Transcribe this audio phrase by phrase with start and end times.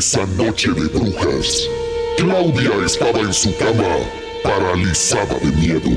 [0.00, 1.68] Esa noche de brujas,
[2.16, 3.98] Claudia estaba en su cama,
[4.42, 5.90] paralizada de miedo.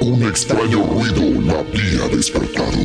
[0.00, 2.78] Un extraño ruido la había despertado.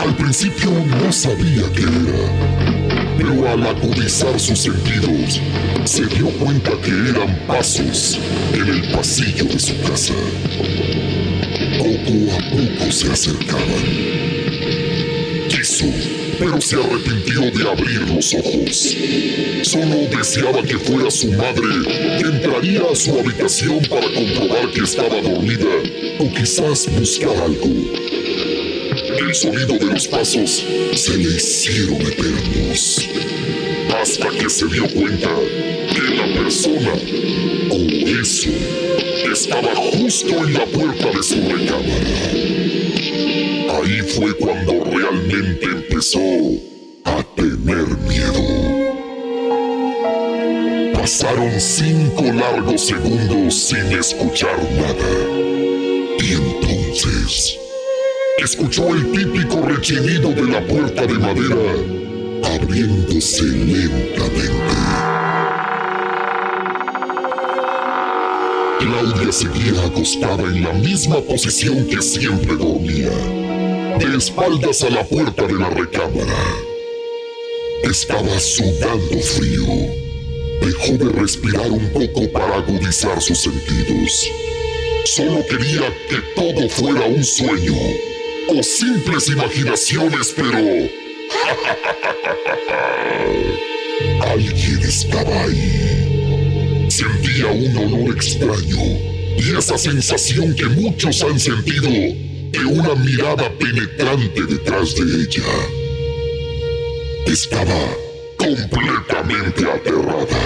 [0.00, 5.40] Al principio no sabía qué era, pero al agudizar sus sentidos,
[5.84, 8.18] se dio cuenta que eran pasos
[8.52, 10.14] en el pasillo de su casa.
[11.78, 14.79] Poco a poco se acercaban.
[16.40, 18.96] Pero se arrepintió de abrir los ojos.
[19.62, 21.68] Solo deseaba que fuera su madre,
[22.18, 25.68] que entraría a su habitación para comprobar que estaba dormida
[26.18, 27.68] o quizás buscar algo.
[29.18, 33.06] El sonido de los pasos se le hicieron eternos,
[34.00, 35.28] hasta que se dio cuenta
[35.94, 36.92] que la persona
[37.68, 37.76] o
[38.18, 38.48] eso
[39.30, 42.79] estaba justo en la puerta de su recámara.
[43.82, 46.20] Ahí fue cuando realmente empezó
[47.04, 48.42] a tener miedo.
[50.92, 55.10] Pasaron cinco largos segundos sin escuchar nada.
[56.18, 57.58] Y entonces
[58.44, 61.56] escuchó el típico rechinido de la puerta de madera
[62.54, 64.50] abriéndose lentamente.
[68.78, 73.39] Claudia seguía acostada en la misma posición que siempre dormía
[74.06, 76.56] de espaldas a la puerta de la recámara.
[77.84, 79.64] Estaba sudando frío.
[80.62, 84.28] Dejó de respirar un poco para agudizar sus sentidos.
[85.04, 87.76] Solo quería que todo fuera un sueño
[88.48, 90.58] o simples imaginaciones, pero...
[94.30, 96.86] Alguien estaba ahí.
[96.88, 98.78] Sentía un olor extraño
[99.36, 101.88] y esa sensación que muchos han sentido
[102.50, 105.42] de una mirada penetrante detrás de ella.
[107.26, 107.96] Estaba
[108.36, 110.40] completamente aterrada.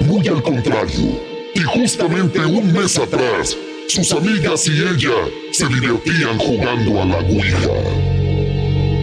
[0.00, 1.20] Muy al contrario,
[1.54, 3.56] y justamente un mes atrás,
[3.88, 7.68] sus amigas y ella se divertían jugando a la Ouija.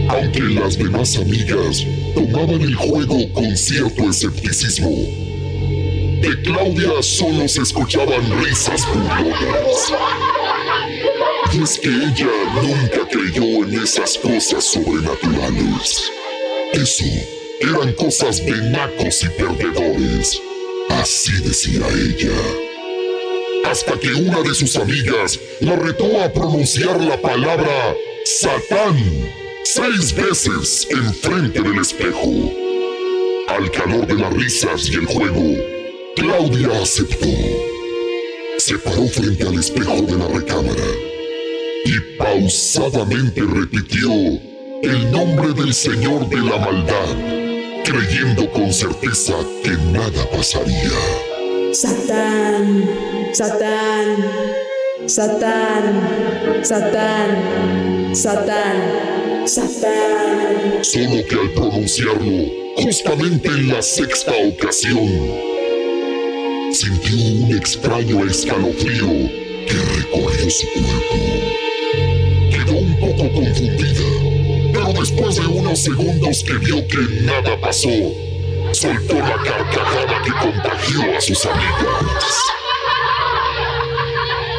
[0.08, 5.29] Aunque las demás amigas tomaban el juego con cierto escepticismo,
[6.20, 9.92] de Claudia solo se escuchaban risas burlonas.
[11.52, 12.28] Y es que ella
[12.62, 16.10] nunca creyó en esas cosas sobrenaturales.
[16.72, 17.04] Eso
[17.60, 20.40] eran cosas de nacos y perdedores.
[20.90, 22.36] Así decía ella.
[23.64, 28.96] Hasta que una de sus amigas la retó a pronunciar la palabra Satán
[29.64, 32.52] seis veces enfrente del espejo.
[33.48, 35.79] Al calor de las risas y el juego,
[36.16, 37.26] Claudia aceptó.
[38.58, 40.84] Se paró frente al espejo de la recámara
[41.84, 44.10] y pausadamente repitió
[44.82, 47.16] el nombre del Señor de la Maldad,
[47.84, 50.90] creyendo con certeza que nada pasaría.
[51.72, 52.84] Satán,
[53.32, 54.16] Satán,
[55.06, 60.82] Satán, Satán, Satán, Satán.
[60.82, 62.46] Solo que al pronunciarlo,
[62.76, 65.50] justamente en la sexta ocasión,
[66.80, 69.06] sintió un extraño escalofrío
[69.66, 71.14] que recorrió su cuerpo.
[72.50, 77.90] Quedó un poco confundida, pero después de unos segundos que vio que nada pasó,
[78.72, 82.40] soltó la carcajada que contagió a sus amigas.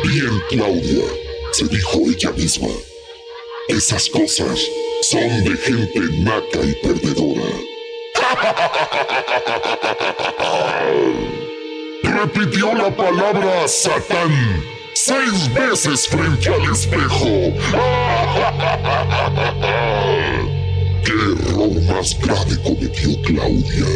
[0.03, 1.05] Bien, Claudia,
[1.53, 2.69] se dijo ella misma.
[3.67, 4.59] Esas cosas
[5.01, 7.49] son de gente naca y perdedora.
[12.21, 14.63] Repitió la palabra Satán
[14.93, 17.25] seis veces frente al espejo.
[21.03, 23.87] ¿Qué error más grave cometió Claudia?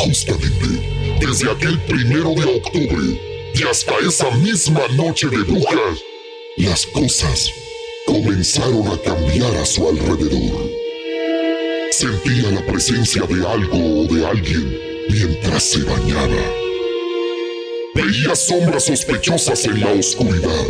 [0.00, 0.66] Justamente,
[1.20, 3.20] desde aquel primero de octubre
[3.54, 6.02] y hasta esa misma noche de brujas,
[6.56, 7.52] las cosas
[8.04, 10.72] comenzaron a cambiar a su alrededor.
[11.92, 14.76] Sentía la presencia de algo o de alguien
[15.08, 16.63] mientras se bañaba.
[17.94, 20.66] Veía sombras sospechosas en la oscuridad.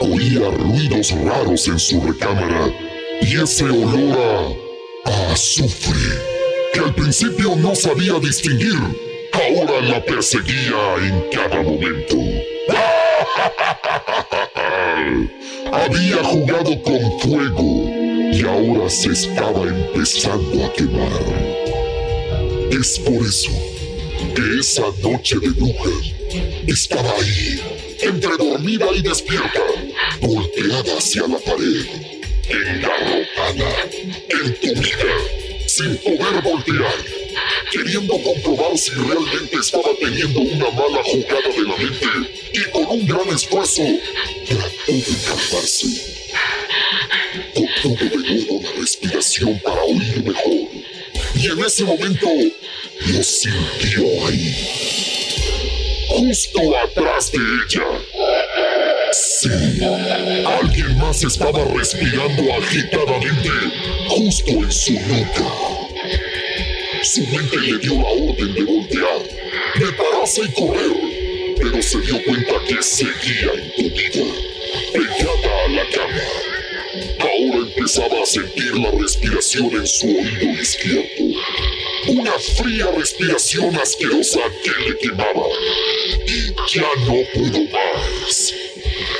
[0.00, 2.72] Oía ruidos raros en su recámara
[3.20, 4.56] y ese olor
[5.04, 6.32] a, a azufre
[6.72, 8.78] que al principio no sabía distinguir,
[9.32, 12.16] ahora la perseguía en cada momento.
[15.72, 17.90] Había jugado con fuego
[18.32, 21.20] y ahora se estaba empezando a quemar.
[22.70, 23.50] Es por eso
[24.34, 26.12] que esa noche de brujas
[26.66, 27.60] estaba ahí,
[28.00, 29.60] entre dormida y despierta,
[30.20, 31.86] volteada hacia la pared,
[32.48, 33.90] engarrotada,
[34.44, 35.14] entumida,
[35.66, 36.94] sin poder voltear,
[37.70, 42.06] queriendo comprobar si realmente estaba teniendo una mala jugada de la mente
[42.54, 43.82] y con un gran esfuerzo
[44.46, 46.12] trató de calmarse.
[47.54, 50.91] Contuvo de nuevo la respiración para oír mejor
[51.34, 52.26] y en ese momento
[53.06, 54.54] lo sintió ahí,
[56.08, 57.84] justo atrás de ella.
[59.12, 59.48] Sí,
[60.46, 63.50] alguien más estaba respirando agitadamente
[64.08, 65.44] justo en su nuca.
[67.02, 69.22] Su mente le dio la orden de voltear,
[69.80, 70.92] de pararse y correr,
[71.58, 74.32] pero se dio cuenta que seguía entubida,
[74.92, 76.52] pegada a la cama.
[77.20, 81.21] Ahora empezaba a sentir la respiración en su oído izquierdo.
[82.08, 85.46] Una fría respiración asquerosa que le quemaba.
[86.26, 88.54] Y ya no pudo más.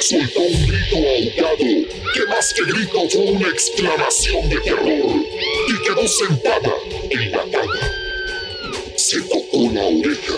[0.00, 5.24] Soltó un grito ahogado que más que grito fue una exclamación de terror.
[5.68, 6.74] Y quedó sentada
[7.10, 7.92] en la cama.
[8.96, 10.34] Se tocó la oreja.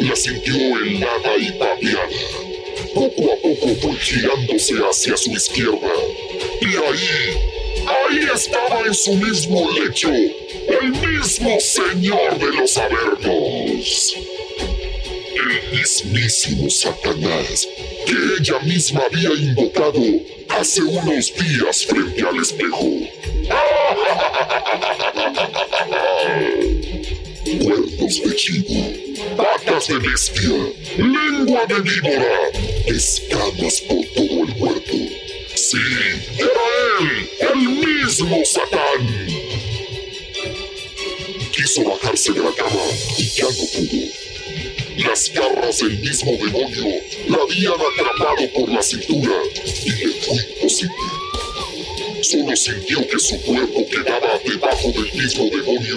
[0.00, 2.08] La sintió helada y papeada.
[2.94, 5.92] Poco a poco fue girándose hacia su izquierda.
[6.60, 7.38] Y ahí,
[8.10, 14.16] ahí estaba en su mismo lecho, el mismo señor de los Avernos.
[15.34, 17.66] El mismísimo Satanás
[18.06, 20.02] que ella misma había invocado
[20.48, 22.84] hace unos días frente al espejo.
[27.62, 28.92] Cuernos de chivo,
[29.36, 30.50] patas de bestia,
[30.98, 32.50] lengua de víbora,
[32.86, 34.96] escamas por todo el cuerpo.
[35.54, 35.78] Sí,
[38.20, 39.26] mismo Satán.
[41.52, 42.82] Quiso bajarse de la cama
[43.16, 45.08] y ya no pudo.
[45.08, 49.34] Las garras del mismo demonio la habían atrapado por la cintura
[49.84, 50.94] y le fue imposible.
[52.22, 55.96] Solo sintió que su cuerpo quedaba debajo del mismo demonio,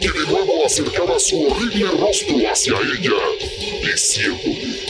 [0.00, 3.12] que de nuevo acercaba su horrible rostro hacia ella,
[3.84, 4.80] diciéndole,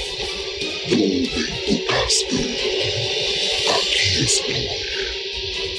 [0.89, 2.37] tú me invocaste,
[3.75, 4.69] aquí estoy,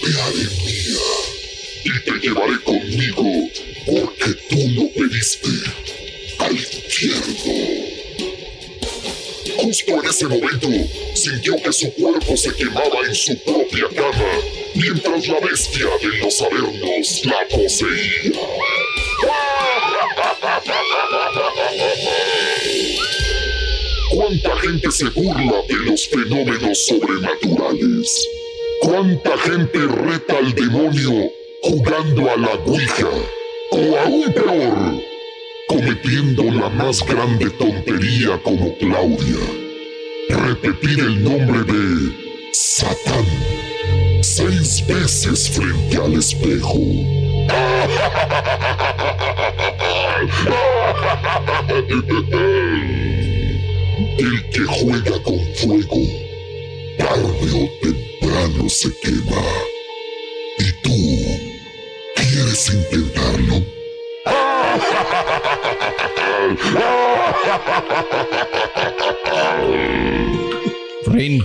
[0.02, 0.71] te haré
[2.04, 3.24] te llevaré conmigo
[3.86, 5.50] porque tú lo pediste
[6.40, 7.92] al infierno.
[9.58, 10.68] Justo en ese momento,
[11.14, 14.32] sintió que su cuerpo se quemaba en su propia cama,
[14.76, 18.32] mientras la bestia de los Avernos la poseía.
[24.14, 28.28] ¿Cuánta gente se burla de los fenómenos sobrenaturales?
[28.82, 31.32] ¿Cuánta gente reta al demonio
[31.62, 33.10] jugando a la Ouija?
[33.72, 35.02] O aún peor,
[35.68, 39.40] cometiendo la más grande tontería como Claudia.
[40.30, 43.26] Repetir el nombre de Satán
[44.22, 46.80] seis veces frente al espejo.
[54.18, 56.02] El que juega con fuego,
[56.98, 59.71] tarde o temprano se quema.
[62.74, 63.66] Intentarlo?
[71.08, 71.44] Rin,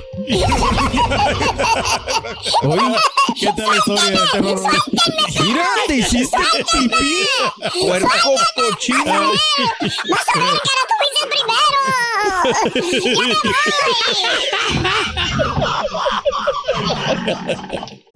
[2.63, 2.97] Oye,
[3.41, 4.61] ¿qué tal la historia de terror?
[5.43, 6.39] Mira, te hiciste
[6.73, 7.27] pipí.
[7.81, 8.09] Puerco
[8.55, 9.05] cochino.
[9.05, 11.29] ¡No cara, tú fuiste el
[17.71, 18.06] primero!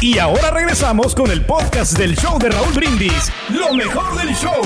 [0.00, 3.30] Y ahora regresamos con el podcast del show de Raúl Brindis.
[3.50, 4.62] Lo mejor del show.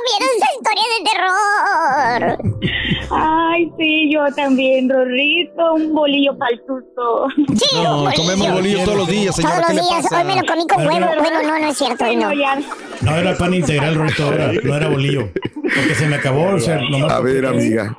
[0.00, 2.80] Yo sí tengo miedo a esa historia de terror.
[3.12, 7.26] Ay, sí, yo también, Rorrito, un bolillo para el susto.
[7.56, 8.22] Sí, un No, bolillo.
[8.22, 9.54] comemos bolillos todos los días, señora.
[9.56, 10.02] Todos ¿Qué los le días.
[10.04, 10.18] pasa?
[10.18, 11.06] Hoy me lo comí con huevo.
[11.20, 12.04] Bueno, no, no es cierto.
[12.04, 12.30] hoy no.
[13.02, 15.28] No era pan integral, era, no era bolillo.
[15.52, 17.96] Porque se me acabó, o sea, nomás A ver, amiga.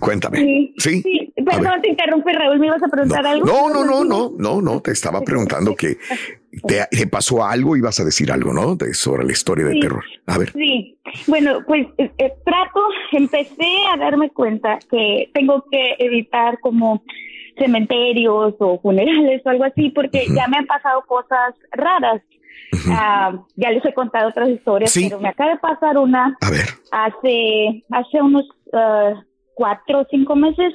[0.00, 0.38] Cuéntame.
[0.38, 1.25] Sí, ¿Sí?
[1.46, 3.46] Perdón, te interrumpí, Raúl, ¿me ibas a preguntar No, algo?
[3.46, 5.96] no, no, no, no, no, no, te estaba preguntando que
[6.66, 8.74] te, te pasó algo, ibas a decir algo, ¿no?
[8.76, 9.80] De, sobre la historia de Sí.
[9.80, 10.04] terror.
[10.26, 10.52] A ver.
[10.52, 12.80] Sí, bueno, pues eh, eh, trato,
[13.12, 17.02] empecé a darme cuenta que tengo que evitar como
[17.58, 22.20] cementerios o funerales o algo así porque ya me han pasado cosas raras.
[22.90, 25.04] Ah, ya les he contado otras historias, Sí.
[25.08, 26.66] pero me acaba de pasar una A ver.
[26.90, 29.14] hace hace unos ah,
[29.56, 30.72] cuatro o cinco meses.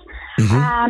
[0.51, 0.89] Ah,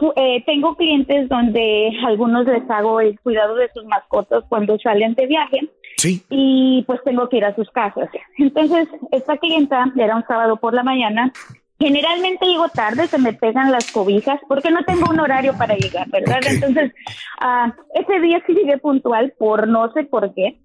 [0.00, 5.14] fu- eh, tengo clientes donde algunos les hago el cuidado de sus mascotas cuando salen
[5.14, 5.60] de viaje
[5.98, 6.22] Sí.
[6.30, 8.08] y pues tengo que ir a sus casas.
[8.38, 11.32] Entonces, esta clienta era un sábado por la mañana.
[11.80, 16.08] Generalmente llego tarde, se me pegan las cobijas porque no tengo un horario para llegar,
[16.10, 16.38] ¿verdad?
[16.42, 16.50] Ok.
[16.54, 16.92] Entonces,
[17.40, 20.58] ah, ese día sí llegué puntual por no sé por qué.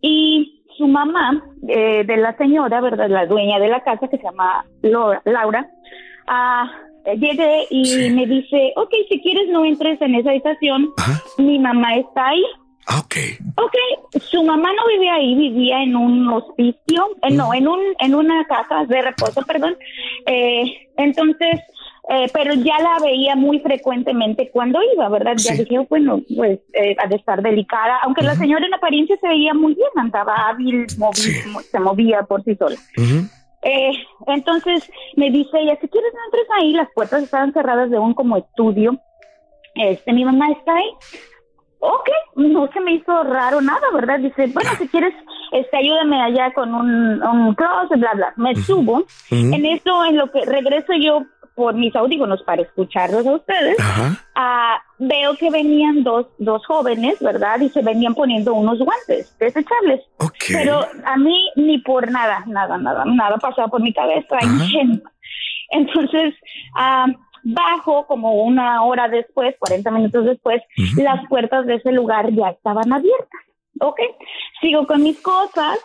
[0.00, 3.08] Y su mamá eh, de la señora, ¿verdad?
[3.08, 5.66] La dueña de la casa que se llama Laura,
[6.26, 6.70] ah,
[7.16, 8.10] llegué y Sí.
[8.10, 11.20] me dice, ok, si quieres no entres en esa habitación, Ajá.
[11.38, 12.42] mi mamá está ahí.
[12.88, 13.14] Ah, ok.
[13.64, 13.74] Ok,
[14.20, 18.44] su mamá no vivía ahí, vivía en un hospicio, eh, no, en un en una
[18.46, 19.76] casa de reposo, perdón.
[20.26, 20.64] Eh,
[20.96, 21.60] entonces,
[22.14, 25.32] eh, pero ya la veía muy frecuentemente cuando iba, ¿verdad?
[25.36, 25.64] Ya Sí.
[25.64, 29.54] dije, bueno, pues eh, ha de estar delicada, aunque la señora en apariencia se veía
[29.54, 31.54] muy bien, andaba hábil, movi- Sí.
[31.70, 32.76] se movía por sí sola.
[33.64, 33.92] Eh,
[34.26, 38.12] entonces me dice ella, si quieres no entres ahí, las puertas estaban cerradas de un
[38.12, 38.98] como estudio.
[39.74, 40.90] Este, mi mamá está ahí.
[41.84, 44.20] Ok, no se me hizo raro nada, ¿verdad?
[44.20, 45.14] Dice, bueno, si quieres,
[45.52, 48.32] este, ayúdame allá con un, un closet, bla, bla.
[48.36, 49.04] Me subo.
[49.30, 51.22] En eso, en lo que regreso yo
[51.54, 54.16] por mis audífonos para escucharlos a ustedes, Ajá.
[54.34, 57.60] ah, veo que venían dos, dos jóvenes, ¿verdad?
[57.60, 60.00] Y se venían poniendo unos guantes desechables.
[60.18, 60.34] Ok.
[60.52, 64.36] Pero a mí ni por nada, nada, nada, nada pasaba por mi cabeza.
[64.42, 65.10] ingenua.
[65.70, 66.34] Entonces,
[66.76, 67.06] ah,
[67.42, 70.62] bajo como una hora después, 40 minutos después,
[70.96, 73.40] las puertas de ese lugar ya estaban abiertas.
[73.80, 73.98] Ok,
[74.60, 75.78] sigo con mis cosas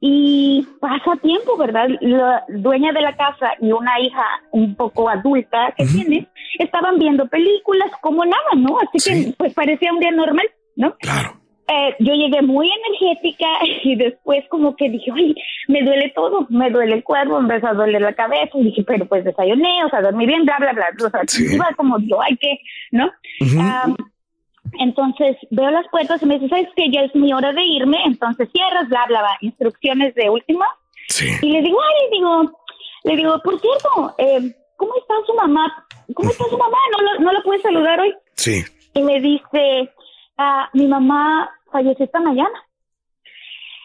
[0.00, 1.88] y pasa tiempo, ¿verdad?
[2.00, 6.28] La dueña de la casa y una hija un poco adulta que tiene,
[6.58, 8.78] estaban viendo películas como nada, ¿no?
[8.78, 9.24] Así Sí.
[9.26, 10.94] que pues parecía un día normal, ¿no?
[10.98, 11.34] Claro.
[11.70, 13.46] Eh, yo llegué muy energética
[13.84, 15.34] y después como que dije, ay,
[15.66, 18.84] me duele todo, me duele el cuerpo, me empezó a doler la cabeza y dije,
[18.84, 20.86] pero pues desayuné, o sea, dormí bien, bla, bla, bla.
[21.06, 21.44] O sea, Sí.
[21.56, 22.58] iba como yo, ay, que,
[22.92, 23.10] ¿no?
[23.60, 23.96] Am,
[24.80, 27.98] entonces veo las puertas y me dice, ¿sabes que Ya es mi hora de irme,
[28.04, 29.36] entonces cierras, bla, bla, bla.
[29.40, 30.66] Instrucciones de última.
[31.08, 31.28] Sí.
[31.42, 32.52] Y le digo, ay, le digo,
[33.04, 35.86] le digo, por cierto, eh, ¿cómo está su mamá?
[36.14, 36.76] ¿Cómo está su mamá?
[36.96, 38.14] ¿No, lo- no la puedes saludar hoy?
[38.34, 38.62] Sí.
[38.94, 39.90] y me dice,
[40.36, 42.50] ah, mi mamá falleció esta mañana.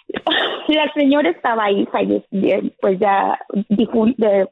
[0.68, 3.40] La señora estaba ahí, fallecida, pues ya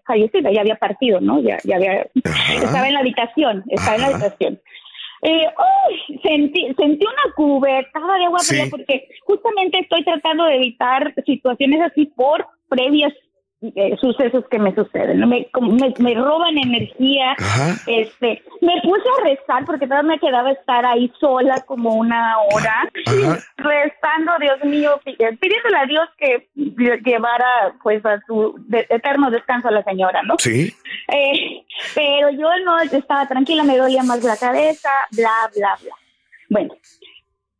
[0.05, 1.39] fallecida, ya había partido, ¿no?
[1.41, 4.59] Ya, ya había, estaba en la habitación, estaba en la habitación.
[5.23, 8.57] Eh, uy, sentí, sentí una cubetada de agua Sí.
[8.71, 13.13] porque justamente estoy tratando de evitar situaciones así por previas
[13.61, 15.19] eh, sucesos que me suceden.
[15.19, 15.27] ¿no?
[15.27, 17.35] Me, me, me roban energía.
[17.87, 22.89] Este, me puse a rezar porque todavía me quedaba estar ahí sola como una hora,
[23.57, 29.29] rezando, Dios mío, eh, pidiéndole a Dios que lle- llevara pues a su de- eterno
[29.29, 30.35] descanso a la señora, ¿no?
[30.39, 30.73] Sí.
[31.07, 31.63] Eh,
[31.95, 35.93] pero yo no estaba tranquila, me dolía más la cabeza, bla, bla, bla.
[36.49, 36.73] Bueno,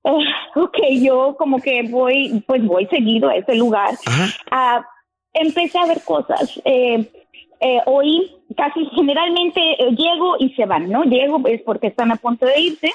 [0.04, 3.92] eh, ok, yo como que voy, pues voy seguido a ese lugar.
[5.34, 6.60] Empecé a ver cosas.
[6.66, 7.10] Eh,
[7.60, 11.04] eh, oí, casi generalmente eh, llego y se van, ¿no?
[11.04, 12.92] Llego es porque están a punto de irse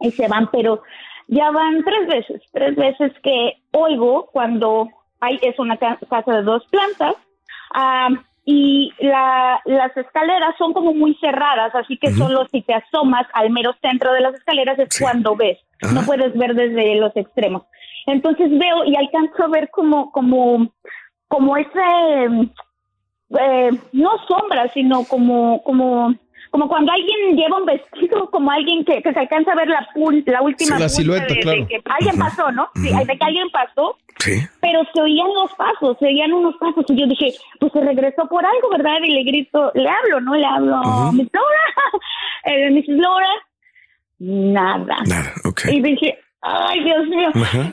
[0.00, 0.82] y se van, pero
[1.28, 4.88] ya van tres veces, tres veces que oigo cuando
[5.20, 7.14] hay, es una ca- casa de dos plantas,
[7.74, 8.08] ah,
[8.46, 13.48] y la, las escaleras son como muy cerradas, así que solo si te asomas al
[13.48, 15.58] mero centro de las escaleras es cuando ves,
[15.94, 17.62] no puedes ver desde los extremos.
[18.06, 20.68] Entonces veo y alcanzo a ver como, como,
[21.34, 22.48] como ese,
[23.40, 26.14] eh, no sombra, sino como, como,
[26.50, 29.88] como cuando alguien lleva un vestido, como alguien que, que se alcanza a ver la,
[29.94, 31.66] pun- la última Sí, la punta silueta, de, de claro.
[31.68, 32.68] que alguien pasó, ¿no?
[32.76, 33.04] Sí, Ujú.
[33.06, 34.40] de que alguien pasó, Sí.
[34.60, 38.26] pero se oían los pasos, se oían unos pasos y yo dije, pues se regresó
[38.28, 38.98] por algo, ¿verdad?
[39.02, 40.34] Y le grito, le hablo, ¿no?
[40.36, 40.80] Le hablo,
[41.12, 41.64] Miss Laura,
[42.44, 42.88] eh, Mrs.
[43.00, 43.28] Laura,
[44.20, 44.96] nada.
[45.06, 45.60] Nada, ok.
[45.72, 47.30] Y dije, ay, Dios mío,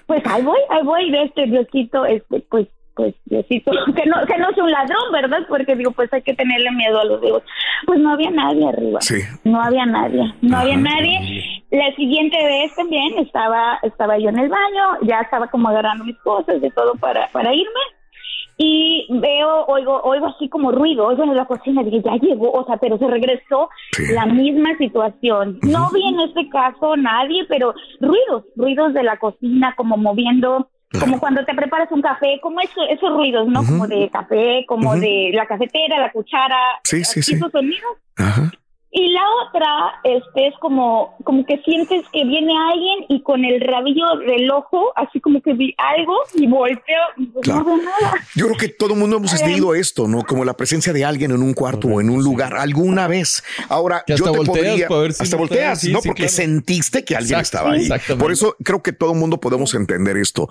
[0.07, 2.67] pues ahí voy, ahí voy de este Diosito, este, pues,
[3.01, 5.39] pues Diosito, que no, que no es un ladrón, ¿verdad?
[5.49, 7.41] Porque digo, pues hay que tenerle miedo a los dios.
[7.87, 9.01] Pues no había nadie arriba.
[9.01, 9.15] Sí.
[9.43, 11.63] No había nadie, no había nadie.
[11.71, 16.17] La siguiente vez también estaba, estaba yo en el baño, ya estaba como agarrando mis
[16.19, 17.81] cosas de todo para, para irme.
[18.57, 22.63] Y veo, oigo, oigo así como ruido, oigo en la cocina, dije, ya llegó, o
[22.67, 23.71] sea, pero se regresó
[24.13, 25.57] la misma situación.
[25.63, 31.19] No vi en este caso nadie, pero ruidos, ruidos de la cocina, como moviendo, como
[31.19, 33.63] cuando te preparas un café, como eso, esos ruidos, ¿no?
[33.65, 37.35] Como de café, como de la cafetera, la cuchara, Sí, sí, sí.
[37.35, 37.97] esos sonidos.
[38.17, 38.51] Ajá.
[38.93, 43.61] Y la otra este, es como, como que sientes que viene alguien y con el
[43.61, 48.15] rabillo del ojo, así como que vi algo y volteo y pues no veo nada.
[48.35, 49.45] Yo creo que todo el mundo hemos Eh.
[49.45, 50.23] vivido esto, ¿no?
[50.23, 53.43] Como la presencia de alguien en un cuarto o en un lugar alguna vez.
[53.69, 56.01] Ahora, Que yo hasta te volteas podría, para ver si hasta volteas, sí, ¿no?
[56.01, 56.35] sí, Porque claro.
[56.35, 57.81] sentiste que alguien Exacto, estaba ahí.
[57.83, 58.21] exactamente.
[58.23, 60.49] Por eso creo que todo el mundo podemos entender esto.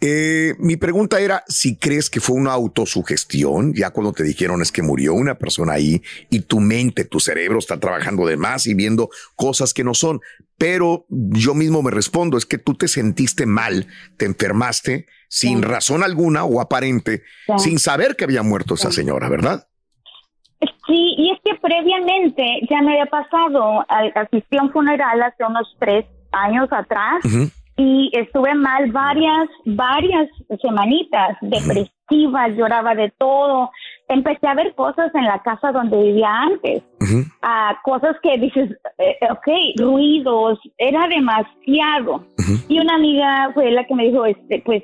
[0.00, 4.70] Eh, mi pregunta era si crees que fue una autosugestión, ya cuando te dijeron es
[4.70, 8.74] que murió una persona ahí y tu mente, tu cerebro está trabajando de más y
[8.74, 10.20] viendo cosas que no son.
[10.58, 13.86] Pero yo mismo me respondo, es que tú te sentiste mal,
[14.18, 17.52] te enfermaste sin razón alguna o aparente, Sí.
[17.70, 19.66] sin saber que había muerto esa señora, ¿verdad?
[20.86, 25.74] Sí, y es que previamente ya me había pasado, asistí a un funeral hace unos
[25.78, 27.22] tres años atrás
[27.76, 30.28] y estuve mal varias, varias
[30.60, 33.70] semanitas, depresivas, lloraba de todo.
[34.10, 36.82] Empecé a ver cosas en la casa donde vivía antes,
[37.42, 42.26] ah, cosas que dices, eh, ok, ruidos, era demasiado.
[42.68, 44.82] Y una amiga fue la que me dijo, este, pues,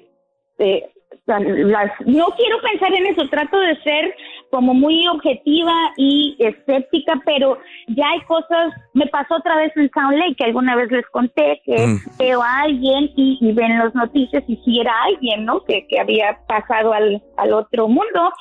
[0.59, 0.89] eh,
[1.27, 4.15] las, no quiero pensar en eso, trato de ser
[4.57, 10.17] como muy objetiva y escéptica, pero ya hay cosas, me pasó otra vez en Sound
[10.17, 11.97] Lake, que alguna vez les conté que Mm.
[12.19, 15.63] veo a alguien y, y ven las noticias y si era alguien, ¿no?
[15.65, 18.33] Que, que había pasado al, al otro mundo.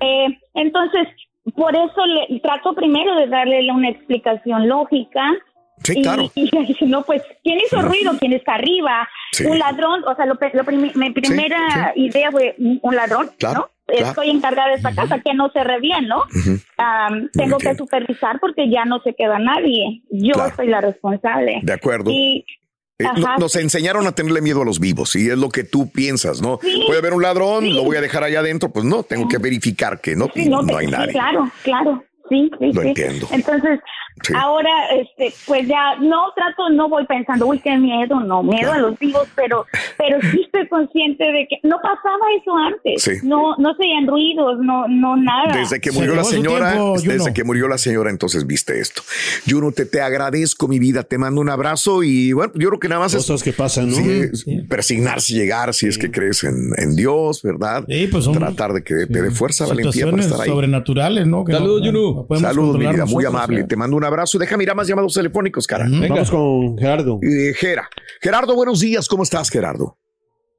[0.00, 1.06] Eh, entonces,
[1.54, 5.20] por eso le trato primero de darle una explicación lógica.
[5.84, 6.30] Sí, y, claro.
[6.34, 6.50] y
[6.86, 8.12] no, pues, ¿quién hizo ruido?
[8.18, 9.08] ¿Quién está arriba?
[9.32, 9.44] Sí.
[9.44, 13.60] Un ladrón, o sea, lo, pe- lo primi- mi primera idea fue un ladrón, Claro,
[13.60, 13.70] ¿no?
[13.86, 14.08] claro.
[14.10, 16.24] Estoy encargada de esta casa, que no se re bien, ¿no?
[16.76, 20.02] Am, tengo que supervisar porque ya no se queda nadie.
[20.10, 20.54] Yo Claro.
[20.56, 21.60] soy la responsable.
[21.62, 22.10] De acuerdo.
[22.10, 22.44] Y,
[23.00, 25.88] Eh, no- nos enseñaron a tenerle miedo a los vivos y es lo que tú
[25.92, 26.58] piensas, ¿no?
[26.60, 26.82] Sí.
[26.84, 30.00] Puede haber un ladrón, lo voy a dejar allá adentro, pues no, tengo que verificar
[30.00, 31.12] que no, Sí, no, te- hay nadie.
[31.12, 32.02] claro, claro.
[32.28, 32.88] Sí, sí, Lo sí.
[32.88, 33.26] entiendo.
[33.32, 33.80] Entonces,
[34.22, 34.32] Sí.
[34.36, 34.68] ahora,
[35.00, 38.98] este, pues ya no trato, no voy pensando, uy, qué miedo, no, miedo a los
[38.98, 39.64] vivos, pero,
[39.96, 43.00] pero sí estoy consciente de que no pasaba eso antes.
[43.02, 43.12] Sí.
[43.22, 45.56] No, no se oían ruidos, no, no nada.
[45.56, 49.02] Desde que murió la señora, desde que murió la señora, entonces viste esto.
[49.48, 52.88] Juno, te, te agradezco mi vida, te mando un abrazo y bueno, yo creo que
[52.88, 53.96] nada más es Cosas que pasan, ¿no?
[53.96, 54.62] sí, Sí.
[54.68, 57.84] persignarse, llegar, si es que crees en, en Dios, ¿verdad?
[58.10, 60.48] pues son- Tratar de que te dé fuerza, valentía para estar ahí.
[60.48, 61.44] sobrenaturales, ¿no?
[61.46, 62.17] Saludos, no- Yunu.
[62.22, 63.60] No podemos Saludos, mi vida, muy amable.
[63.60, 63.64] ¿eh?
[63.64, 64.38] Te mando un abrazo.
[64.38, 65.86] Déjame ir a más llamados telefónicos, cara.
[65.88, 67.18] Vamos con Gerardo.
[67.22, 67.88] Eh, Gera.
[68.20, 69.08] Gerardo, buenos días.
[69.08, 69.96] ¿Cómo estás, Gerardo?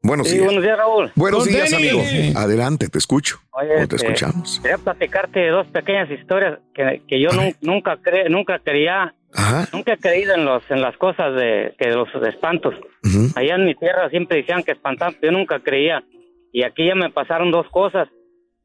[0.02, 0.45] Buenos Sí, días.
[0.45, 1.12] buenos días, Raúl.
[1.15, 1.91] Buenos días, tenis.
[1.91, 2.06] amigo.
[2.10, 2.34] Sí.
[2.36, 3.39] Adelante, te escucho.
[3.52, 4.60] Oye, o te este, escuchamos.
[4.62, 9.13] Quería platicarte de dos pequeñas historias que, que yo nun- nunca cre- nunca creía,
[9.74, 12.76] nunca he creído en los en las cosas de que los espantos.
[13.36, 16.02] Allá en mi tierra siempre decían que espantaban, pero yo nunca creía.
[16.54, 18.08] Y aquí ya me pasaron dos cosas.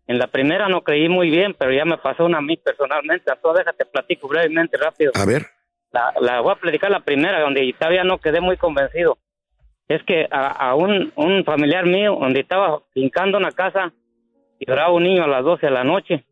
[0.07, 3.31] En la primera no creí muy bien, pero ya me pasó una a mí personalmente.
[3.33, 5.13] Entonces déjate platico brevemente, rápido.
[5.15, 5.47] A ver.
[5.93, 9.17] La, la voy a platicar la primera, donde todavía no quedé muy convencido.
[9.89, 13.93] Es que a, a un, un familiar mío, donde estaba hincando una casa,
[14.59, 16.25] lloraba un niño a las 12 de la noche.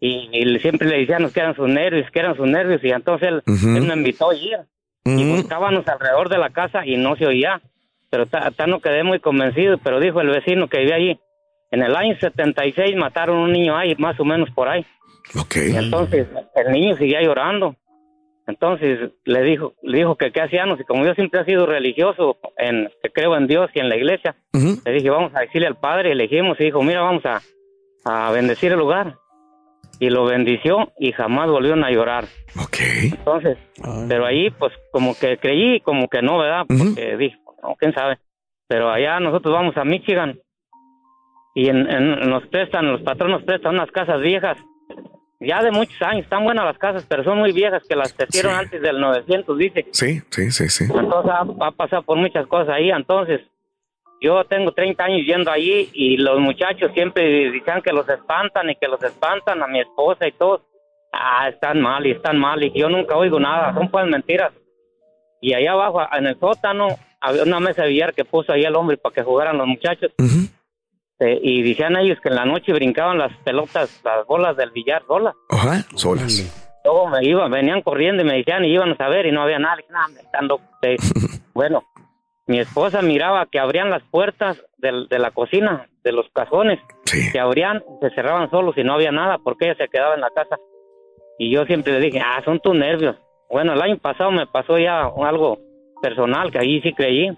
[0.00, 2.82] y, y siempre le decían que eran sus nervios, que eran sus nervios.
[2.82, 3.42] Y entonces él
[3.86, 4.58] me invitó a ir.
[5.04, 7.60] Y buscábamos alrededor de la casa y no se oía.
[8.10, 9.78] Pero ta- ta no quedé muy convencido.
[9.78, 11.20] Pero dijo el vecino que vivía allí.
[11.72, 14.84] En el año 76 mataron a un niño ahí, más o menos por ahí.
[15.72, 17.74] Y entonces el niño seguía llorando.
[18.46, 22.36] Entonces le dijo, le dijo que qué hacíamos y como yo siempre he sido religioso,
[22.58, 24.36] en que creo en Dios y en la iglesia,
[24.84, 27.40] le dije vamos a decirle al padre, elegimos y dijo mira vamos a,
[28.04, 29.16] a bendecir el lugar
[29.98, 32.24] y lo bendició y jamás volvieron a llorar.
[33.04, 33.56] Entonces,
[34.08, 36.64] pero ahí pues como que creí, como que no, ¿verdad?
[36.66, 38.18] Porque dije, no, quién sabe.
[38.66, 40.38] Pero allá nosotros vamos a Michigan
[41.54, 44.56] y en, en- nos prestan, los patronos nos prestan unas casas viejas,
[45.40, 48.54] ya de muchos años, están buenas las casas, pero son muy viejas que las hicieron
[48.54, 49.86] antes del 900, dice.
[49.90, 50.84] Sí, sí, sí, sí.
[50.84, 52.90] Entonces ha, ha pasado por muchas cosas ahí.
[52.90, 53.40] Entonces,
[54.20, 58.76] yo tengo 30 años yendo allí y los muchachos siempre dicen que los espantan y
[58.76, 60.60] que los espantan a mi esposa y todos.
[61.12, 64.52] Ah, están mal y están mal y yo nunca oigo nada, son pues mentiras.
[65.40, 66.86] Y allá abajo, en el sótano,
[67.20, 70.12] había una mesa de billar que puso ahí el hombre para que jugaran los muchachos.
[71.22, 75.04] Eh, y decían ellos que en la noche brincaban las pelotas, las bolas del billar
[75.06, 75.34] solas.
[75.50, 76.80] Ajá, solas.
[76.84, 79.60] Luego me iban, venían corriendo y me decían y iban a saber y no había
[79.60, 79.76] nada.
[79.76, 81.12] Le dije, "No, hombre, están locos ustedes".
[81.54, 81.84] bueno,
[82.46, 86.80] mi esposa miraba que abrían las puertas de la cocina, de los cajones,
[87.32, 90.30] que abrían, se cerraban solos y no había nada porque ella se quedaba en la
[90.30, 90.56] casa.
[91.38, 93.16] Y yo siempre le dije, ah, son tus nervios.
[93.48, 95.58] Bueno, el año pasado me pasó ya algo
[96.02, 97.28] personal que ahí sí creí.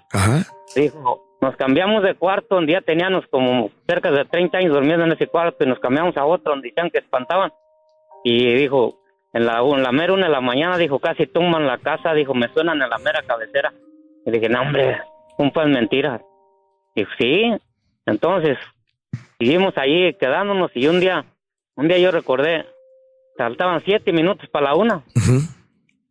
[0.74, 5.12] Dijo, nos cambiamos de cuarto, un día teníamos como cerca de 30 años durmiendo en
[5.12, 7.52] ese cuarto y nos cambiamos a otro donde decían que espantaban.
[8.24, 8.98] Y dijo,
[9.35, 12.35] en la, en la mera una de la mañana, dijo, casi tumban la casa, dijo,
[12.35, 13.72] me suenan en la mera cabecera.
[14.24, 15.00] Y dije, no, hombre,
[15.37, 16.22] un pues mentiras.
[16.96, 17.52] Dijo, sí.
[18.07, 18.57] Entonces,
[19.38, 21.26] seguimos ahí quedándonos y un día,
[21.76, 22.64] un día yo recordé,
[23.37, 25.02] faltaban siete minutos para la una.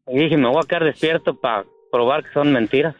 [0.07, 2.95] Y dije, me voy a quedar despierto para probar que son mentiras.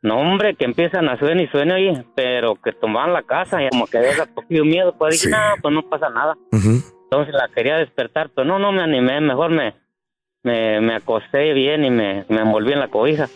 [0.00, 3.68] No, hombre, que empiezan a sueño y sueño ahí, pero que tomaban la casa y
[3.68, 6.36] como que deja poquito miedo, pues dije, no, pues no pasa nada.
[6.52, 9.74] Entonces la quería despertar, pero no, no me animé, mejor me,
[10.44, 13.28] me, me acosté bien y me, me envolví en la cobija.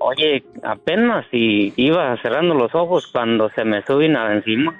[0.00, 4.78] Oye, apenas y iba cerrando los ojos cuando se me suben encima.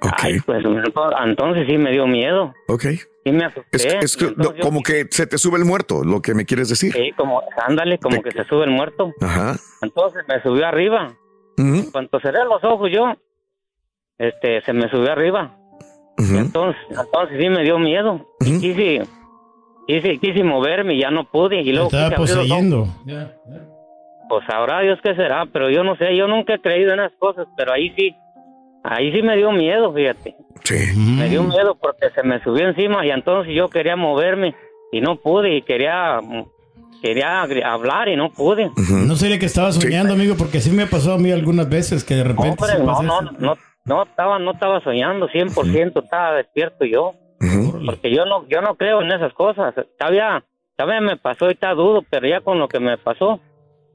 [0.00, 2.52] Ay, pues entonces sí me dio miedo.
[2.68, 2.84] Ok.
[3.24, 3.76] Sí me asusté.
[3.76, 6.68] Es, es que, no, como que se te sube el muerto, lo que me quieres
[6.68, 6.92] decir.
[6.92, 9.12] Sí, como, ándale, como que se sube el muerto.
[9.20, 9.56] Ajá.
[9.82, 11.14] Entonces me subió arriba.
[11.92, 13.14] Cuando cerré los ojos yo,
[14.18, 15.56] este, se me subió arriba.
[16.18, 18.26] Y entonces, entonces sí me dio miedo.
[18.40, 19.02] Y quise,
[19.86, 21.62] quise, quise moverme y ya no pude.
[21.62, 22.88] Y luego Estaba quise abrir los ojos.
[23.06, 23.36] poseyendo.
[24.28, 27.16] Pues sabrá Dios qué será, pero yo no sé, yo nunca he creído en esas
[27.18, 28.14] cosas, pero ahí sí,
[28.84, 30.36] ahí sí me dio miedo, fíjate.
[30.96, 34.54] Me dio miedo porque se me subió encima y entonces yo quería moverme
[34.92, 36.20] y no pude y quería,
[37.02, 38.70] quería hablar y no pude.
[38.88, 42.14] No sería que estaba soñando, amigo, porque sí me pasó a mí algunas veces que
[42.14, 42.50] de repente.
[42.50, 47.14] Hombre, sí no, no, no, no estaba, no estaba soñando 100%, estaba despierto yo.
[47.84, 49.74] Porque yo no, yo no creo en esas cosas.
[49.98, 50.42] Todavía,
[50.76, 53.40] todavía me pasó y está dudo, pero ya con lo que me pasó,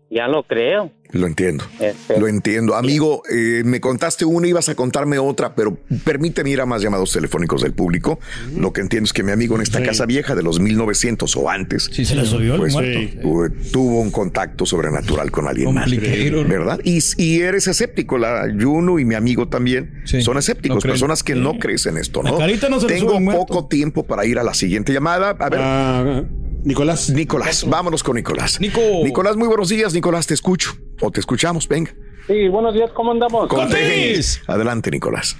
[0.10, 0.91] ya lo creo.
[1.12, 1.63] Lo entiendo.
[1.80, 2.76] Este, Lo entiendo.
[2.76, 7.12] Amigo, eh, me contaste una, ibas a contarme otra, pero permíteme ir a más llamados
[7.12, 8.19] telefónicos del público.
[8.56, 11.50] Lo que entiendo es que mi amigo en esta casa vieja de los 1900 o
[11.50, 13.00] antes, se le subió el pues, muerto.
[13.24, 15.89] tu- tuvo un contacto sobrenatural con alguien más.
[15.89, 16.80] ¿Verdad?
[16.84, 18.19] Y, y eres escéptico.
[18.19, 22.22] La Juno y mi amigo también son escépticos, no personas que no crees en esto,
[22.22, 22.38] La ¿no?
[22.38, 23.48] carita no se Tengo muerto.
[23.48, 25.32] poco tiempo para ir a la siguiente llamada.
[25.39, 25.60] A ver.
[25.63, 26.24] Ah,
[26.63, 27.10] Nicolás.
[27.10, 28.60] Nicolás, vámonos con Nicolás.
[28.60, 30.72] Nicolás, muy buenos días, Nicolás, te escucho.
[31.02, 31.91] O te escuchamos, venga.
[32.28, 33.48] Sí, buenos días, ¿cómo andamos?
[33.48, 34.41] Con tenis.
[34.48, 35.38] Adelante, Nicolás.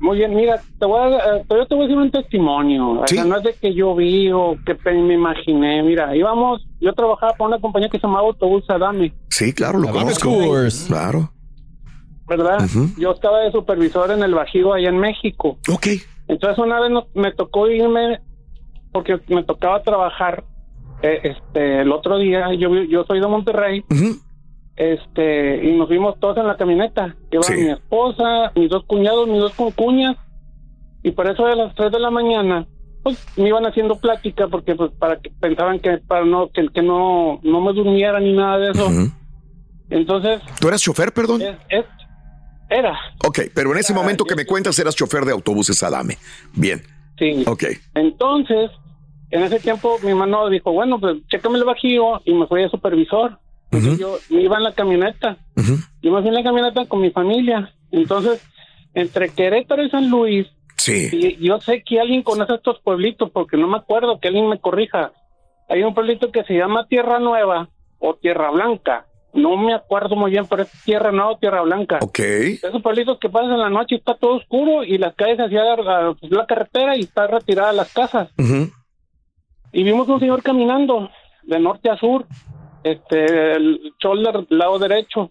[0.00, 3.00] Muy bien, mira, te voy a, eh, yo te voy a decir un testimonio.
[3.00, 5.82] O sea, no es de que yo vi o que me imaginé.
[5.82, 9.88] Mira, íbamos, yo trabajaba para una compañía que se llamaba Autobús Adame, Sí, claro, lo
[9.90, 10.30] conozco.
[10.88, 11.30] Claro.
[12.26, 12.58] ¿verdad?
[12.98, 15.58] Yo estaba de supervisor en el Bajío allá en México.
[15.70, 15.88] Ok.
[16.28, 18.20] Entonces una vez no- me tocó irme
[18.94, 20.44] porque me tocaba trabajar
[21.02, 22.54] eh, este el otro día.
[22.54, 23.84] Yo yo soy de Monterrey.
[24.76, 27.14] Este, y nos vimos todos en la camioneta.
[27.30, 30.16] Iba mi esposa, mis dos cuñados, mis dos concuñas.
[31.02, 32.66] Y por eso de las 3 de la mañana,
[33.02, 36.82] pues me iban haciendo plática porque pues para que pensaban que para no que, que
[36.82, 38.88] no no me durmiera ni nada de eso.
[39.90, 41.42] Entonces, ¿Tú eras chofer, perdón?
[41.42, 41.84] es, es-
[42.70, 46.16] era, Ok, pero en ese momento que me cuentas eras chofer de autobuses Adame.
[46.54, 46.80] Bien.
[47.18, 47.44] sí.
[47.46, 47.64] Ok.
[47.94, 48.70] Entonces,
[49.30, 52.68] en ese tiempo mi hermano dijo, bueno, pues chécame el bajío y me fui de
[52.68, 53.38] supervisor.
[53.70, 55.36] Entonces, yo me iba en la camioneta.
[56.02, 57.72] Yo me fui en la camioneta con mi familia.
[57.90, 58.40] Entonces,
[58.94, 61.08] entre Querétaro y San Luis, Sí.
[61.12, 64.58] y yo sé que alguien conoce estos pueblitos porque no me acuerdo, que alguien me
[64.60, 65.12] corrija.
[65.68, 69.06] Hay un pueblito que se llama Tierra Nueva o Tierra Blanca.
[69.32, 71.98] No me acuerdo muy bien, pero es Tierra Nueva o Tierra Blanca.
[72.02, 72.18] Ok.
[72.20, 75.64] Esos pueblitos que pasan en la noche y está todo oscuro y las calles hacia
[75.64, 78.28] la, pues, la carretera y está retirada las casas.
[79.74, 81.10] Y vimos un señor caminando
[81.42, 82.26] de norte a sur,
[82.84, 85.30] este, el shoulder lado derecho.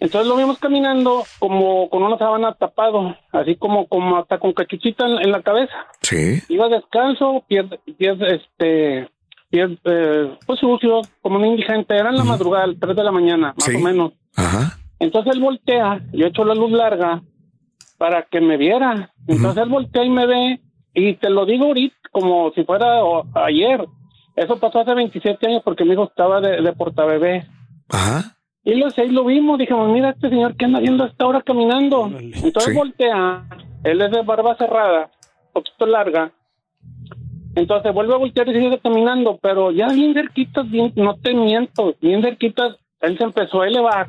[0.00, 5.06] Entonces lo vimos caminando como con una sábana tapado, así como como hasta con cachuchita
[5.06, 5.74] en, en la cabeza.
[6.00, 6.42] Sí.
[6.48, 7.66] Iba descalzo, pies,
[7.98, 9.08] pies este,
[9.50, 11.94] pies eh, pues sucios, como un indigente.
[11.94, 14.12] Era en la madrugada, 3 de la mañana, más o menos.
[14.34, 14.78] Ajá.
[14.98, 17.22] Entonces él voltea, yo echo la luz larga
[17.98, 19.12] para que me viera.
[19.26, 20.60] Entonces él voltea y me ve,
[20.96, 23.84] y te lo digo ahorita como si fuera o- ayer.
[24.34, 27.46] Eso pasó hace 27 años porque mi hijo estaba de, de portabebé.
[27.88, 28.36] Ajá.
[28.64, 31.40] Y los seis lo vimos, dijimos, mira este señor que anda viendo a esta hora
[31.42, 32.10] caminando.
[32.18, 33.44] Entonces voltea,
[33.84, 35.10] él es de barba cerrada,
[35.52, 36.32] poquito larga.
[37.54, 41.94] Entonces vuelve a voltear y sigue caminando, pero ya bien cerquitas, bien, no te miento,
[42.00, 44.08] bien cerquitas, él se empezó a elevar.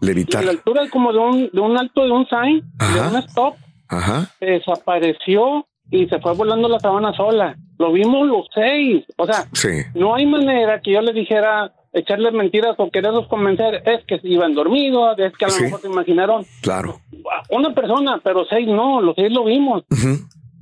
[0.00, 0.42] Y Levitar.
[0.42, 2.62] a la altura como de un, de un alto de un sign,
[2.94, 3.56] de un stop,
[3.88, 4.30] Ajá.
[4.40, 7.56] desapareció y se fue volando la sabana sola.
[7.78, 9.04] Lo vimos los seis.
[9.16, 9.68] O sea, Sí.
[9.94, 13.82] no hay manera que yo les dijera echarles mentiras o quererlos convencer.
[13.86, 15.62] Es que iban dormidos, es que a lo Sí.
[15.64, 16.96] mejor se imaginaron Claro.
[17.50, 19.84] una persona, pero seis no, los seis lo vimos.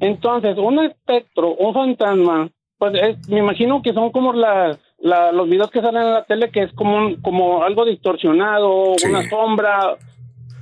[0.00, 5.48] Entonces, un espectro, un fantasma, pues es- me imagino que son como las, la- los
[5.48, 9.96] videos que salen en la tele, que es como, un- como algo distorsionado, una sombra,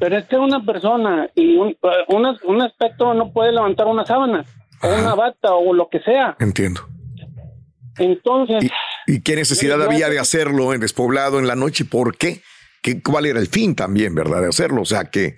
[0.04, 1.76] pero es que una persona y un, eh,
[2.08, 4.44] una- un espectro no puede levantar una sábana,
[4.82, 6.36] o una bata, o lo que sea.
[6.40, 6.82] Entiendo.
[7.98, 8.70] Entonces,
[9.06, 11.84] ¿Y qué necesidad había de hacerlo en despoblado en la noche?
[11.86, 12.40] ¿Por qué?
[12.82, 14.82] ¿Qué ¿Cuál era el fin también, verdad, de hacerlo?
[14.82, 15.36] O sea, que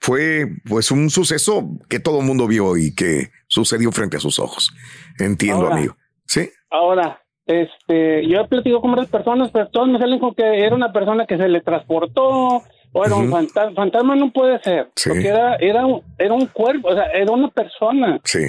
[0.00, 4.40] fue pues un suceso que todo el mundo vio y que sucedió frente a sus
[4.40, 4.72] ojos.
[5.20, 5.76] Entiendo, Ahora.
[5.76, 5.96] amigo.
[6.26, 6.50] Sí.
[6.70, 10.74] Ahora, este, yo he platicado con varias personas, pero todos me salen con que era
[10.74, 13.32] una persona que se le transportó, o era un Ujú.
[13.32, 13.74] fantasma.
[13.76, 15.08] Fantasma no puede ser, Sí.
[15.10, 18.20] porque era, era, un, era un cuerpo, o sea, era una persona.
[18.24, 18.40] Sí.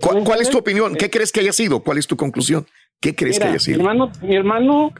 [0.00, 0.94] ¿Cuál, cuál es tu opinión?
[0.94, 1.80] ¿Qué crees que haya sido?
[1.80, 2.66] ¿Cuál es tu conclusión?
[3.00, 3.78] ¿Qué crees que haya mi sido?
[3.80, 4.92] hermano, mi hermano,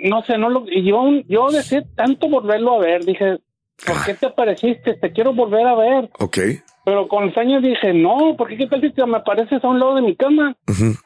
[0.00, 3.38] no sé, no lo, yo, yo deseé tanto volverlo a ver, dije,
[3.86, 4.94] ¿por qué te apareciste?
[4.94, 6.10] Te quiero volver a ver.
[6.18, 6.38] Ok.
[6.84, 9.78] Pero con los años dije, no, porque qué tal si te me apareces a un
[9.80, 10.54] lado de mi cama.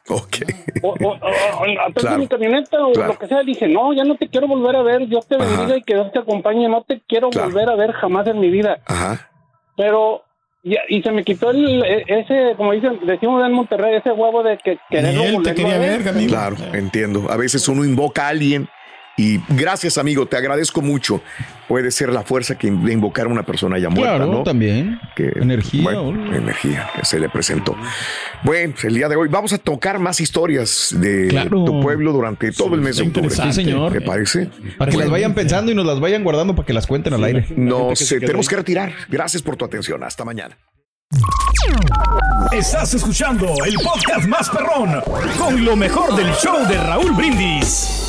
[0.09, 0.37] Ok.
[0.83, 2.15] o, o, o- o atrás Claro.
[2.15, 3.13] de mi camioneta, o Claro.
[3.13, 3.43] lo que sea.
[3.43, 5.45] Dije, no, ya no te quiero volver a ver, Dios te Ajá.
[5.45, 7.47] bendiga y que Dios te acompañe, no te quiero Claro.
[7.49, 8.79] volver a ver jamás en mi vida.
[8.87, 9.29] Ajá.
[9.77, 10.23] Pero,
[10.63, 14.43] ya- y se me quitó el, e- ese, como dicen, decimos en Monterrey, ese huevo
[14.43, 16.01] de que quererlo volverlo a ver.
[16.27, 17.27] Claro, entiendo.
[17.31, 18.67] A veces uno invoca a alguien
[19.19, 21.21] y gracias, amigo, te agradezco mucho.
[21.67, 24.43] Puede ser la fuerza que de invocar a una persona ya muerta, Claro, ¿no?
[24.43, 24.99] también.
[25.15, 27.75] Que, Energía, bueno, energía que se le presentó.
[28.43, 31.65] Bueno, pues, el día de hoy vamos a tocar más historias de Claro.
[31.65, 33.29] tu pueblo durante todo el mes de octubre.
[33.29, 33.91] Sí, señor.
[33.91, 34.49] ¿Te parece?
[34.77, 37.23] Para que las vayan pensando y nos las vayan guardando para que las cuenten al
[37.23, 37.45] aire.
[37.55, 38.93] Nos eh, tenemos que retirar.
[39.09, 40.03] Gracias por tu atención.
[40.03, 40.57] Hasta mañana.
[42.51, 45.01] Estás escuchando el podcast más perrón
[45.37, 48.08] con lo mejor del show de Raúl Brindis.